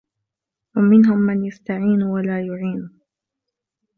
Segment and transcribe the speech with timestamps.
[0.77, 2.99] وَمِنْهُمْ مَنْ يَسْتَعِينُ وَلَا يُعِينُ